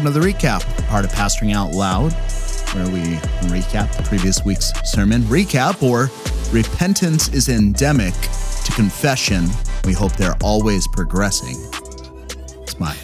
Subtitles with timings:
[0.00, 2.12] another recap, part of Pastoring Out Loud,
[2.72, 3.02] where we
[3.50, 5.20] recap the previous week's sermon.
[5.22, 6.08] Recap or
[6.50, 8.14] repentance is endemic
[8.64, 9.46] to confession.
[9.84, 11.56] We hope they're always progressing.
[12.62, 12.96] It's my,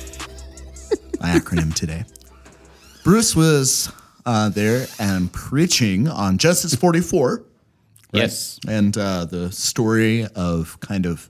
[1.20, 2.06] my acronym today.
[3.04, 3.92] Bruce was
[4.24, 7.44] uh, there and preaching on Genesis 44.
[8.12, 8.58] Yes.
[8.66, 11.28] And uh, the story of kind of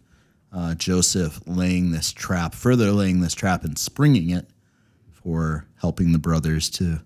[0.53, 4.49] uh, Joseph laying this trap, further laying this trap and springing it
[5.27, 7.01] for helping the brothers to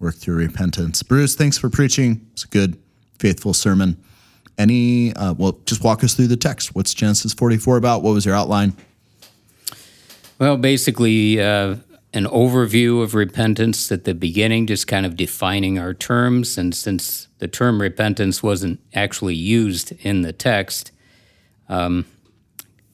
[0.00, 1.04] work through repentance.
[1.04, 2.26] Bruce, thanks for preaching.
[2.32, 2.76] It's a good,
[3.20, 3.96] faithful sermon.
[4.58, 6.74] Any, uh, well, just walk us through the text.
[6.74, 8.02] What's Genesis 44 about?
[8.02, 8.76] What was your outline?
[10.40, 11.76] Well, basically, uh,
[12.12, 16.58] an overview of repentance at the beginning, just kind of defining our terms.
[16.58, 20.90] And since the term repentance wasn't actually used in the text,
[21.68, 22.04] um,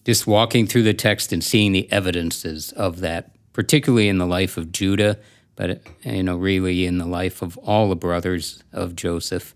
[0.05, 4.59] just walking through the text and seeing the evidences of that, particularly in the life
[4.59, 5.17] of Judah,
[5.57, 9.55] but you know, really in the life of all the brothers of Joseph.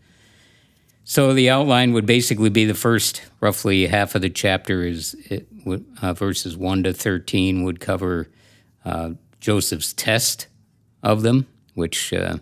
[1.05, 5.15] So the outline would basically be the first roughly half of the chapter is
[6.01, 8.29] uh, verses one to thirteen would cover
[8.87, 10.47] uh, Joseph's test
[11.03, 12.39] of them, which uh,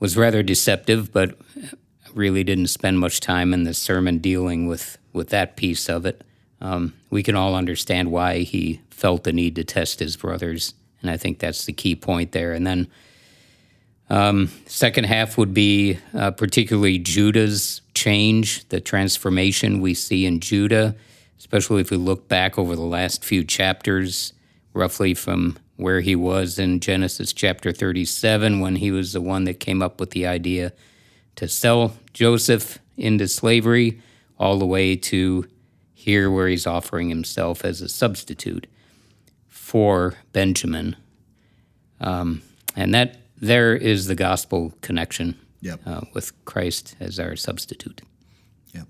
[0.00, 1.38] was rather deceptive, but
[2.12, 6.22] really didn't spend much time in the sermon dealing with, with that piece of it.
[6.60, 11.10] Um, we can all understand why he felt the need to test his brothers, and
[11.10, 12.52] I think that's the key point there.
[12.52, 12.88] And then
[14.08, 20.94] um, second half would be uh, particularly Judah's change, the transformation we see in Judah,
[21.38, 24.32] especially if we look back over the last few chapters,
[24.72, 29.60] roughly from where he was in Genesis chapter 37 when he was the one that
[29.60, 30.72] came up with the idea
[31.34, 34.00] to sell Joseph into slavery,
[34.38, 35.46] all the way to
[36.06, 38.68] here where he's offering himself as a substitute
[39.48, 40.94] for Benjamin.
[42.00, 42.42] Um,
[42.76, 45.80] and that there is the gospel connection yep.
[45.84, 48.02] uh, with Christ as our substitute.
[48.72, 48.86] Yep.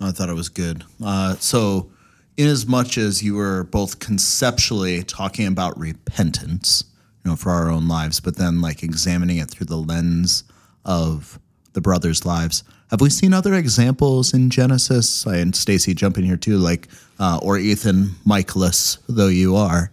[0.00, 0.82] I thought it was good.
[1.02, 1.92] Uh, so,
[2.36, 6.84] in as much as you were both conceptually talking about repentance,
[7.24, 10.42] you know, for our own lives, but then like examining it through the lens
[10.84, 11.38] of
[11.74, 12.64] the brothers' lives.
[12.90, 15.26] Have we seen other examples in Genesis?
[15.26, 16.88] I, And Stacy, jump in here too, like
[17.18, 19.90] uh, or Ethan, Michaelis, though you are,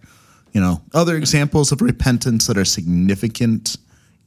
[0.52, 3.78] you know, other examples of repentance that are significant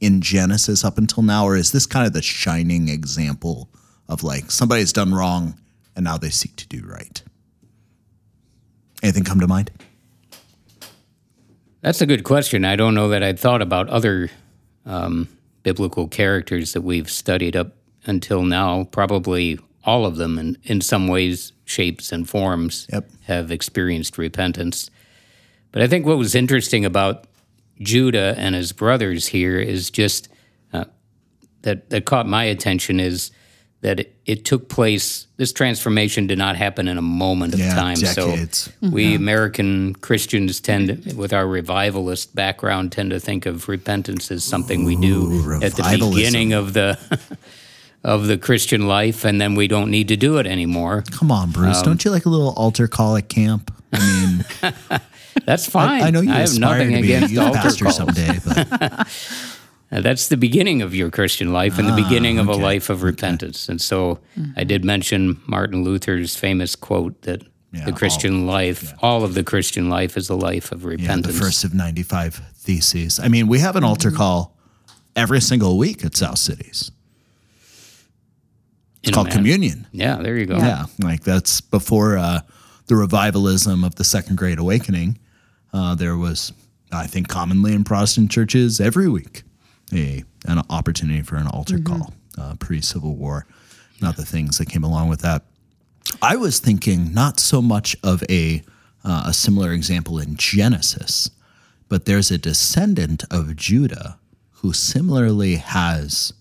[0.01, 3.69] in Genesis up until now, or is this kind of the shining example
[4.09, 5.57] of like somebody's done wrong
[5.95, 7.23] and now they seek to do right?
[9.01, 9.71] Anything come to mind?
[11.81, 12.65] That's a good question.
[12.65, 14.29] I don't know that I'd thought about other
[14.85, 15.29] um,
[15.63, 17.76] biblical characters that we've studied up
[18.07, 18.85] until now.
[18.85, 23.09] Probably all of them, in, in some ways, shapes, and forms, yep.
[23.25, 24.89] have experienced repentance.
[25.71, 27.25] But I think what was interesting about
[27.79, 30.29] Judah and his brothers here is just
[30.73, 30.85] uh,
[31.61, 33.31] that that caught my attention is
[33.81, 35.27] that it, it, took place.
[35.37, 37.95] This transformation did not happen in a moment of yeah, time.
[37.95, 38.71] Decades.
[38.81, 39.13] So we.
[39.13, 44.81] American Christians tend, to, with our revivalist background, tend to think of repentance as something
[44.81, 46.97] Ooh, we do at the beginning of the.
[48.03, 51.03] of the Christian life, and then we don't need to do it anymore.
[51.11, 51.77] Come on, Bruce!
[51.79, 53.73] Um, don't you like a little altar call at camp?
[53.93, 55.01] I mean,
[55.45, 56.01] that's fine.
[56.03, 57.95] I, I know you I have nothing to be against a altar pastor calls.
[57.97, 59.07] someday, but
[59.89, 62.59] Uh, that's the beginning of your Christian life and the Ah, beginning of okay.
[62.59, 63.69] a life of repentance.
[63.69, 64.19] And so
[64.57, 67.41] I did mention Martin Luther's famous quote that
[67.71, 70.89] Yeah, the Christian all- life, all of the Christian life is a life of yeah,
[70.89, 71.27] repentance.
[71.33, 73.17] the first of ninety-five theses.
[73.17, 74.57] I mean, we have an altar call
[75.15, 76.91] every single week at South Cities.
[79.17, 79.87] It's called man- communion.
[79.91, 80.57] Yeah, there you go.
[80.57, 82.41] Yeah, like that's before uh,
[82.87, 85.17] the revivalism of the Second Great Awakening.
[85.73, 86.53] Uh, there was,
[86.91, 89.43] I think, commonly in Protestant churches every week,
[89.93, 93.45] a an opportunity for an altar call uh, pre Civil War.
[94.01, 95.43] Not the things that came along with that.
[96.21, 98.61] I was thinking not so much of a
[99.03, 101.29] uh, a similar example in Genesis,
[101.89, 104.19] but there's a descendant of Judah
[104.51, 106.33] who similarly has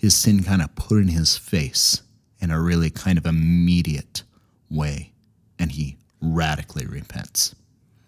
[0.00, 2.00] his sin kind of put in his face
[2.40, 4.22] in a really kind of immediate
[4.70, 5.12] way,
[5.58, 7.54] and he radically repents.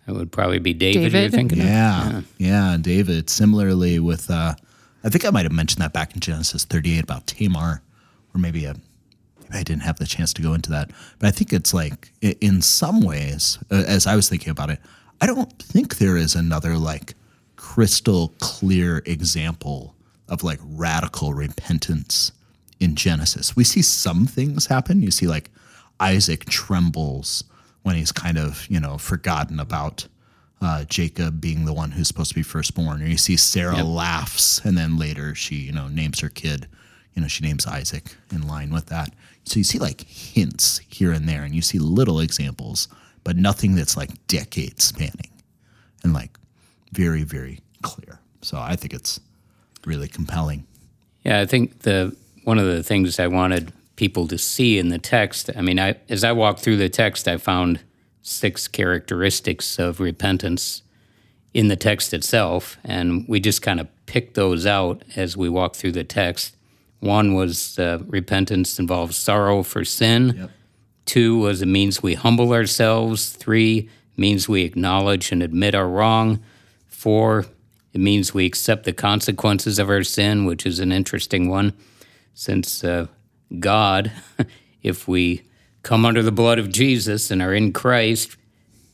[0.06, 1.32] That would probably be David, you're David?
[1.32, 1.66] thinking of.
[1.66, 3.28] Yeah, yeah, David.
[3.28, 4.54] Similarly, with uh,
[5.04, 7.82] I think I might have mentioned that back in Genesis 38 about Tamar,
[8.34, 8.72] or maybe a,
[9.42, 10.90] maybe I didn't have the chance to go into that.
[11.18, 14.78] But I think it's like in some ways, uh, as I was thinking about it,
[15.20, 17.12] I don't think there is another like
[17.56, 19.94] crystal clear example
[20.28, 22.32] of like radical repentance
[22.80, 23.54] in Genesis.
[23.54, 25.02] We see some things happen.
[25.02, 25.50] You see like
[26.00, 27.44] Isaac trembles
[27.82, 30.06] when he's kind of you know forgotten about
[30.62, 34.60] uh, Jacob being the one who's supposed to be firstborn, or you see Sarah laughs,
[34.64, 36.68] and then later she, you know, names her kid.
[37.14, 39.12] You know, she names Isaac in line with that.
[39.44, 42.88] So you see like hints here and there, and you see little examples,
[43.25, 45.30] but nothing that's like decades spanning
[46.04, 46.38] and like
[46.92, 48.20] very, very clear.
[48.40, 49.20] So I think it's
[49.87, 50.67] really compelling.
[51.25, 54.99] Yeah, I think the one of the things I wanted people to see in the
[54.99, 55.50] text.
[55.56, 57.81] I mean, I as I walked through the text, I found
[58.23, 60.82] six characteristics of repentance
[61.55, 65.76] in the text itself, and we just kind of picked those out as we walked
[65.76, 66.56] through the text.
[67.00, 70.35] One was uh, repentance involves sorrow for sin.
[70.37, 70.50] Yep.
[71.05, 73.31] Two was it means we humble ourselves.
[73.31, 76.43] Three means we acknowledge and admit our wrong.
[76.87, 77.46] Four,
[77.92, 81.74] it means we accept the consequences of our sin, which is an interesting one,
[82.34, 83.06] since uh,
[83.58, 84.12] God,
[84.82, 85.42] if we
[85.82, 88.36] come under the blood of Jesus and are in Christ,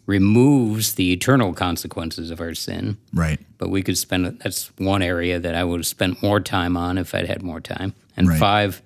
[0.07, 2.97] removes the eternal consequences of our sin.
[3.13, 3.39] Right.
[3.59, 6.97] But we could spend that's one area that I would have spent more time on
[6.97, 7.93] if I'd had more time.
[8.17, 8.39] And Right.
[8.41, 8.83] five,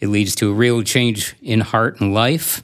[0.00, 2.62] it leads to a real change in heart and life,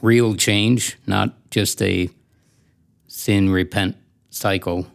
[0.00, 2.08] real change, not just a
[3.06, 3.96] sin repent
[4.30, 4.86] cycle.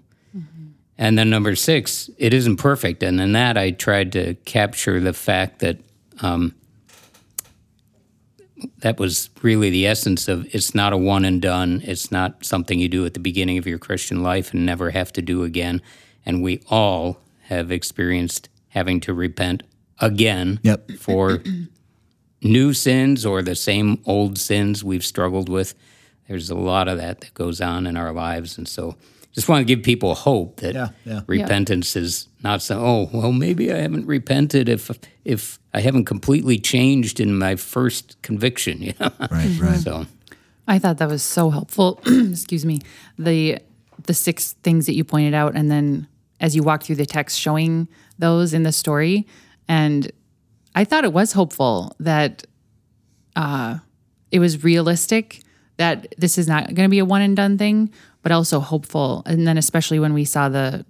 [1.01, 3.01] And then number six, it isn't perfect.
[3.03, 5.77] And in that, I tried to capture the fact that
[6.21, 6.53] um,
[8.79, 11.81] that was really the essence of it's not a one and done.
[11.85, 15.13] It's not something you do at the beginning of your Christian life and never have
[15.13, 15.81] to do again.
[16.25, 19.63] And we all have experienced having to repent
[19.99, 20.91] again Yep.
[20.99, 21.41] for
[22.41, 25.73] new sins or the same old sins we've struggled with.
[26.29, 28.57] There's a lot of that that goes on in our lives.
[28.57, 28.95] And so
[29.33, 31.21] just want to give people hope that Yeah, yeah.
[31.27, 34.91] repentance is not so, oh, well, maybe I haven't repented if
[35.25, 38.81] if I haven't completely changed in my first conviction.
[38.83, 39.11] You know?
[39.31, 39.59] Right.
[39.59, 39.79] Right.
[39.79, 40.05] So
[40.67, 41.99] I thought that was so helpful.
[42.05, 42.79] Excuse me.
[43.17, 43.57] The
[44.05, 46.07] the six things that you pointed out, and then
[46.39, 47.87] as you walk through the text, showing
[48.19, 49.25] those in the story,
[49.67, 50.11] and
[50.75, 52.45] I thought it was hopeful that
[53.35, 53.79] uh,
[54.31, 55.41] it was realistic
[55.79, 57.89] that this is not going to be a one and done thing,
[58.21, 59.23] but also hopeful.
[59.25, 60.85] And then especially when we saw the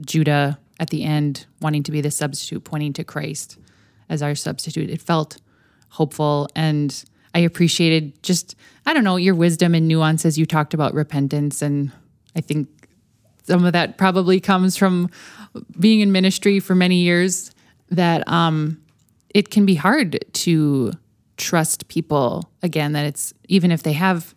[0.00, 3.58] Judah at the end wanting to be the substitute, pointing to Christ
[4.08, 5.38] as our substitute, it felt
[5.88, 6.48] hopeful.
[6.54, 7.04] And
[7.34, 8.54] I appreciated just,
[8.86, 10.38] I don't know, your wisdom and nuances.
[10.38, 11.60] You talked about repentance.
[11.60, 11.90] And
[12.36, 12.68] I think
[13.42, 15.10] some of that probably comes from
[15.80, 17.50] being in ministry for many years
[17.90, 18.80] that um,
[19.30, 20.92] it can be hard to
[21.42, 24.32] trust people again, that it's even if they have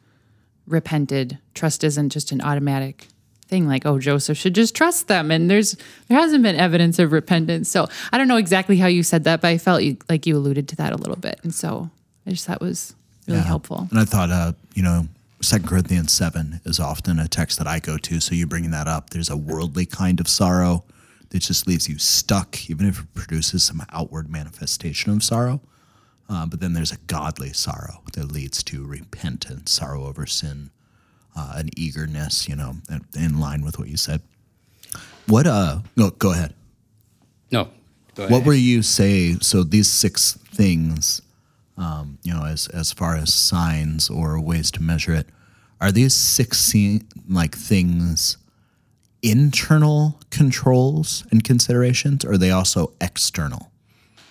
[0.67, 3.07] repented, trust isn't just an automatic
[3.47, 5.29] thing like oh joseph should just trust them.
[5.29, 7.69] And there's there hasn't been evidence of repentance.
[7.69, 10.35] So i don't know exactly how you said that but i felt you, like you
[10.35, 11.39] alluded to that a little bit.
[11.43, 11.91] And so
[12.25, 12.95] i just thought was
[13.27, 13.87] really helpful.
[13.91, 15.07] And I thought, uh, you know,
[15.41, 18.19] Second Corinthians seven is often a text that I go to.
[18.19, 20.83] So you bringing that up, there's a worldly kind of sorrow
[21.29, 25.61] that just leaves you stuck, even if it produces some outward manifestation of sorrow.
[26.27, 30.71] Uh, but then there's a godly sorrow that leads to repentance, sorrow over sin,
[31.35, 34.21] uh, an eagerness, you know, in- in line with what you said.
[35.27, 35.45] What?
[35.47, 36.53] Uh, no, go ahead.
[37.51, 37.69] no.
[38.15, 38.31] Go ahead.
[38.31, 39.37] What were you say?
[39.41, 41.21] So these six things,
[41.77, 45.27] um, you know, as as far as signs or ways to measure it,
[45.81, 46.73] are these six
[47.27, 48.37] like things
[49.21, 53.71] internal controls and considerations, or are they also external?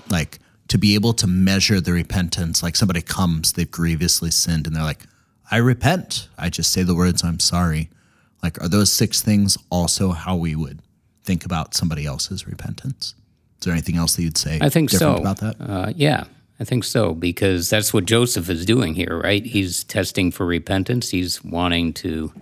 [0.09, 4.75] Like to be able to measure the repentance, like somebody comes, they've grievously sinned, and
[4.75, 5.05] they're like,
[5.51, 7.91] "I repent." I just say the words, "I'm sorry."
[8.43, 10.81] Like, are those six things also how we would
[11.23, 13.15] think about somebody else's repentance?
[13.59, 14.59] Is there anything else that you'd say?
[14.61, 15.23] I think different so.
[15.23, 15.57] about that.
[15.59, 16.25] Uh, yeah,
[16.61, 19.45] I think so because that's what Joseph is doing here, right?
[19.45, 21.11] He's testing for repentance.
[21.11, 22.33] He's wanting to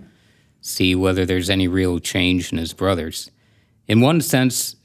[0.61, 3.31] see whether there's any real change in his brothers.
[3.87, 4.75] In one sense,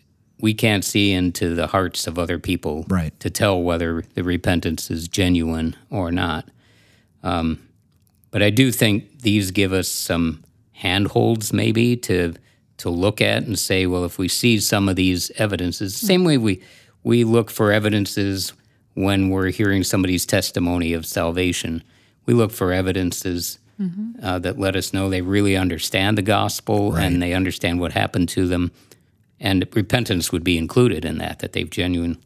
[0.40, 3.18] we can't see into the hearts of other people Right.
[3.20, 6.48] to tell whether the repentance is genuine or not.
[7.22, 7.58] Um,
[8.30, 12.34] but I do think these give us some handholds, maybe to
[12.78, 16.38] to look at and say, well, if we see some of these evidences, same way
[16.38, 16.60] we
[17.02, 18.52] we look for evidences
[18.94, 21.82] when we're hearing somebody's testimony of salvation,
[22.26, 23.58] we look for evidences
[24.22, 28.28] uh, that let us know they really understand the gospel and they understand what happened
[28.28, 28.72] to them,
[29.40, 32.18] and repentance would be included in that that they've genuine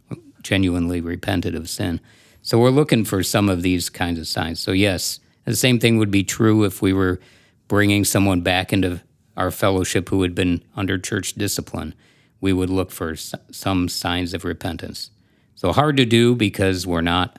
[0.42, 2.00] genuinely repented of sin.
[2.42, 4.58] So we're looking for some of these kinds of signs.
[4.58, 7.20] So yes, the same thing would be true if we were
[7.68, 9.00] bringing someone back into
[9.36, 11.94] our fellowship who had been under church discipline.
[12.40, 15.10] We would look for some signs of repentance.
[15.54, 17.38] So hard to do because we're not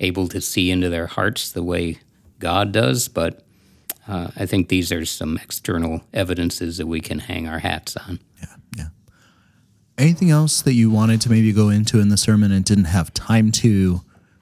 [0.00, 1.98] able to see into their hearts the way
[2.38, 3.44] God does, but
[4.08, 8.18] uh, I think these are some external evidences that we can hang our hats on.
[8.40, 8.56] Yeah.
[10.00, 13.12] Anything else that you wanted to maybe go into in the sermon and didn't have
[13.12, 14.00] time to?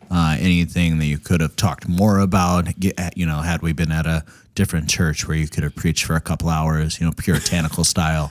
[0.09, 2.79] Uh, anything that you could have talked more about?
[2.79, 4.25] Get- You know, had we been at a
[4.55, 8.31] different church where you could have preached for a couple hours, you know, puritanical style,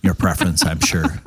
[0.00, 1.20] your preference, I'm sure.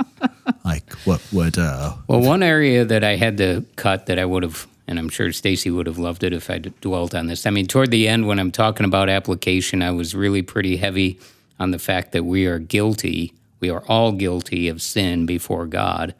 [0.64, 1.58] Like, what would?
[1.58, 5.10] Uh, Well, one area that I had to cut that I would have, and I'm
[5.10, 7.46] sure Stacy would have loved it if I dwelt on this.
[7.46, 11.20] I mean, toward the end, when I'm talking about application, I was really pretty heavy
[11.60, 13.34] on the fact that we are guilty.
[13.63, 16.15] We are all guilty of sin before God.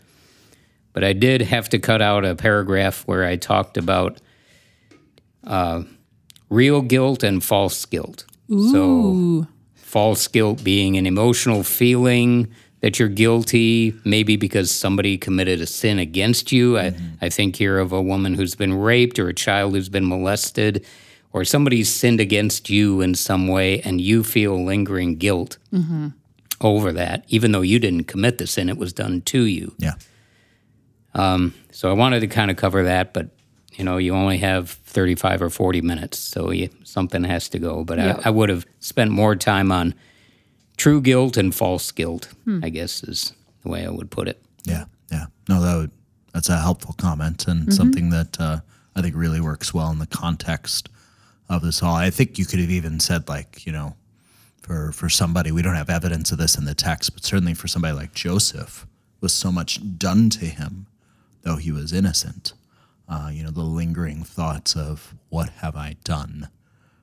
[0.94, 4.22] But I did have to cut out a paragraph where I talked about
[5.46, 5.84] uh,
[6.50, 8.24] real guilt and false guilt.
[8.72, 9.46] So,
[9.76, 12.48] false guilt being an emotional feeling
[12.80, 16.78] that you're guilty, maybe because somebody committed a sin against you.
[16.78, 20.08] I, I think here of a woman who's been raped or a child who's been
[20.08, 20.86] molested,
[21.34, 25.58] or somebody's sinned against you in some way and you feel lingering guilt
[26.64, 29.74] over that, even though you didn't commit the sin, it was done to you.
[29.80, 29.94] yeah,
[31.14, 33.30] Um, So I wanted to kind of cover that, but
[33.74, 37.84] you know, you only have 35 or 40 minutes, so you, something has to go.
[37.84, 38.20] But Yeah.
[38.24, 39.96] I, I would have spent more time on
[40.78, 42.30] true guilt and false guilt,
[42.62, 44.42] I guess is the way I would put it.
[44.66, 45.26] yeah, yeah.
[45.50, 45.92] No, that would
[46.34, 48.60] that's a helpful comment and something that uh,
[48.96, 50.90] I think really works well in the context
[51.48, 51.94] of this all.
[51.96, 53.96] I think you could have even said like, you know,
[54.64, 57.68] for for somebody we don't have evidence of this in the text, but certainly for
[57.68, 58.88] somebody like Joseph
[59.22, 60.88] was so much done to him,
[61.44, 62.54] though he was innocent.
[63.08, 66.50] Uh, you know, the lingering thoughts of what have I done?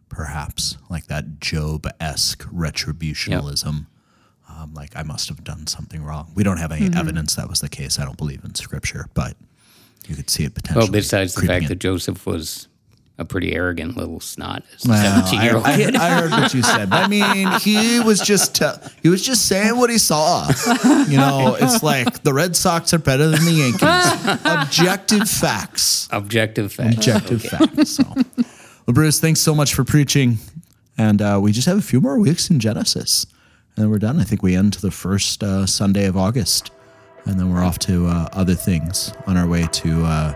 [0.09, 3.87] Perhaps like that Job esque retributionalism.
[4.49, 6.33] Um, like I must have done something wrong.
[6.35, 8.01] We don't have any evidence that was the case.
[8.01, 9.37] I don't believe in scripture, but
[10.09, 10.87] you could see it potentially.
[10.87, 11.69] Well, besides the fact in.
[11.69, 12.67] that Joseph was
[13.21, 15.73] a pretty arrogant little snot as a seventeen year old I.
[15.73, 16.89] I, heard what you said.
[16.91, 20.49] I mean, he was just te- he was just saying what he saw.
[21.07, 24.41] You know, it's like the Red Sox are better than the Yankees.
[24.45, 26.09] Objective facts.
[26.11, 26.97] Objective facts.
[26.97, 27.91] Objective facts.
[27.91, 30.39] So, well, Bruce, thanks so much for preaching,
[30.97, 33.27] and uh, we just have a few more weeks in Genesis,
[33.77, 34.19] and then we're done.
[34.19, 36.71] I think we end to the first uh, Sunday of August,
[37.27, 40.35] and then we're off to uh, other things on our way to uh,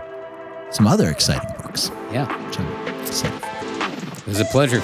[0.71, 1.89] some other exciting books.
[2.11, 2.44] Yeah,
[3.23, 4.81] it was a pleasure.